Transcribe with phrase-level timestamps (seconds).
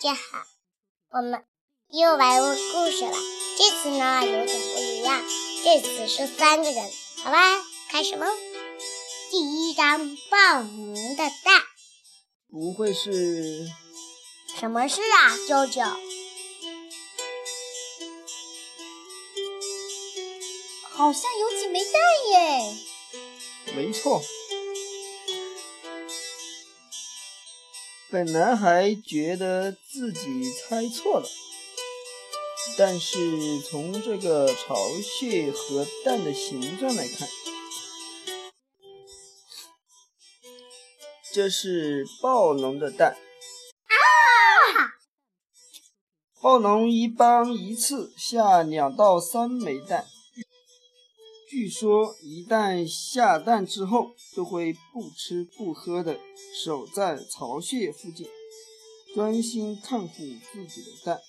[0.00, 0.44] 家好，
[1.10, 1.44] 我们
[1.88, 3.12] 又来问故事了。
[3.56, 5.20] 这次呢有点不一样，
[5.64, 6.88] 这次是三个人，
[7.24, 7.38] 好吧，
[7.90, 8.24] 开始喽。
[9.32, 11.62] 第一张报名的蛋，
[12.48, 13.68] 不会是？
[14.60, 15.82] 什么事啊，舅舅？
[20.92, 21.92] 好像有几枚蛋
[22.30, 22.76] 耶。
[23.74, 24.22] 没错。
[28.10, 31.26] 本来还觉得自己猜错了，
[32.78, 37.28] 但是从这个巢穴和蛋的形状来看，
[41.34, 43.14] 这是暴龙的蛋。
[43.88, 43.94] 啊！
[46.40, 50.06] 暴龙一般一次下两到三枚蛋。
[51.48, 56.20] 据说，一旦下蛋之后，就会不吃不喝的
[56.62, 58.28] 守在巢穴附近，
[59.14, 61.20] 专心看护自己的蛋。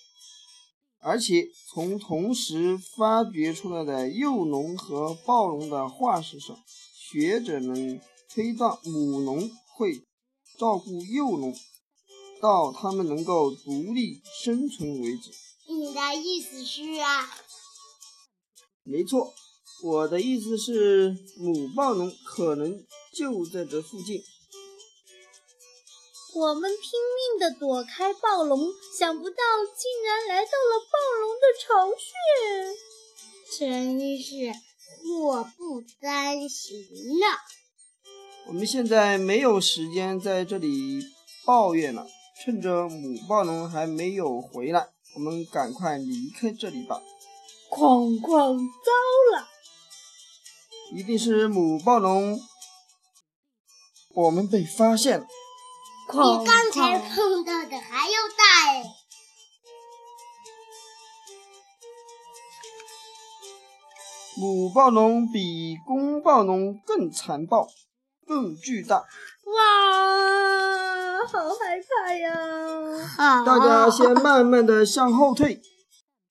[1.00, 6.61] 而且，从同时发掘出来的幼龙和暴龙的化石上，
[6.94, 10.02] 学者们推断母龙会
[10.58, 11.56] 照顾幼龙，
[12.42, 15.31] 到它们能够独立生存为止。
[15.70, 17.26] 你的意思是啊？
[18.83, 19.33] 没错。
[19.81, 24.21] 我的意思是，母暴龙可能就在这附近。
[26.36, 28.59] 我们拼命地躲开暴龙，
[28.97, 29.36] 想不到
[29.77, 34.52] 竟然来到了暴龙的巢穴，真是
[35.02, 36.77] 祸不单行
[37.23, 37.39] 啊！
[38.47, 41.02] 我们现在没有时间在这里
[41.45, 42.05] 抱怨了，
[42.43, 47.02] 趁着母暴龙还没有回来，我们赶快离开这里吧。
[47.71, 49.47] 哐哐，糟了！
[50.92, 52.38] 一定是母暴龙，
[54.16, 55.28] 我们被发现了。
[56.12, 58.84] 比刚才碰到的还要大哎！
[64.36, 67.67] 母暴龙比公暴龙更残暴，
[68.26, 68.98] 更巨大。
[68.98, 69.05] 哇，
[71.28, 72.33] 好害怕呀！
[73.45, 75.61] 大家先慢慢的向后退，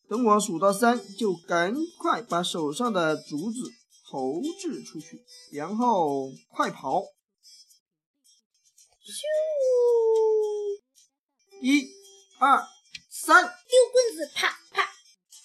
[0.08, 3.60] 等我数到三，就赶快把手上的竹子。
[4.10, 7.02] 投掷出去，然后快跑！
[9.04, 9.20] 咻！
[11.60, 11.90] 一、
[12.38, 12.66] 二、
[13.10, 13.52] 三，丢
[13.92, 14.90] 棍子，啪啪！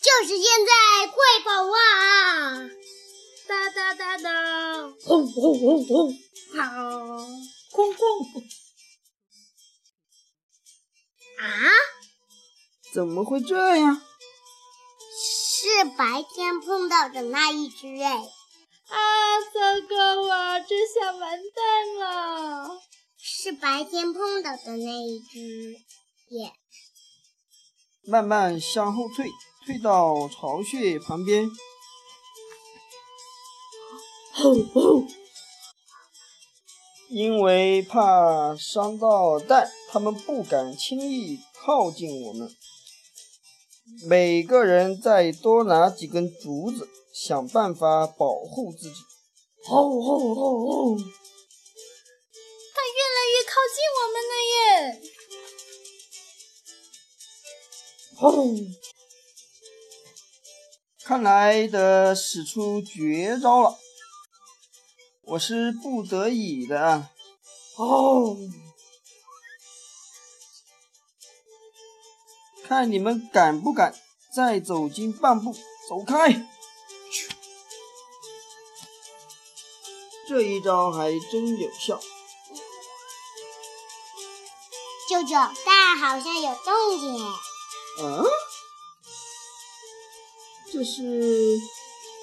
[0.01, 2.69] 就是现在，快跑啊！
[3.47, 4.89] 哒哒哒哒！
[5.03, 6.13] 轰轰轰轰！
[6.53, 6.63] 跑！
[7.71, 8.43] 哐哐！
[11.39, 11.43] 啊？
[12.93, 14.01] 怎么会这样？
[15.15, 18.23] 是白天碰到的那一只哎。
[23.43, 25.73] 是白天碰到的那一只
[26.29, 26.53] 耶。
[28.05, 29.27] 慢慢向后退，
[29.65, 31.49] 退到巢穴旁边。
[34.31, 35.03] 吼吼！
[37.09, 42.49] 因为怕伤到蛋，他们不敢轻易靠近我们。
[44.07, 46.87] 每个人再多拿几根竹子。
[47.13, 48.95] 想办法保护自己。
[49.65, 50.97] 吼吼吼吼！
[53.31, 54.57] 越靠近我们了耶！
[58.15, 58.27] 吼！
[61.03, 63.77] 看来得使出绝招了。
[65.23, 67.09] 我是不得已的。
[67.77, 68.37] 哦！
[72.65, 73.93] 看你们敢不敢
[74.33, 75.53] 再走近半步？
[75.89, 76.47] 走开！
[80.27, 82.01] 这一招还真有效。
[85.13, 87.23] 舅舅，但好像有动静。
[88.01, 88.25] 嗯？
[90.71, 91.59] 这是？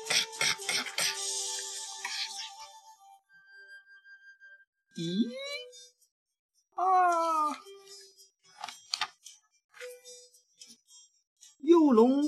[0.08, 1.04] 咔咔咔咔！
[4.96, 5.30] 咦？
[6.74, 6.82] 啊！
[11.60, 12.24] 幼龙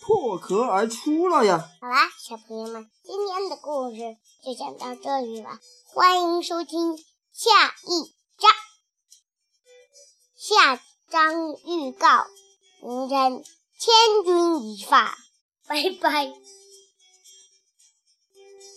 [0.00, 1.68] 破壳而出了呀！
[1.80, 3.96] 好啦，小朋友们，今天的故事
[4.44, 5.58] 就讲到这里了。
[5.92, 6.96] 欢迎收听
[7.32, 8.21] 下一章，
[10.54, 10.78] 下
[11.08, 12.26] 章预告，
[12.82, 13.42] 明天
[13.78, 13.94] 千
[14.24, 15.16] 钧一发，
[15.66, 16.30] 拜拜。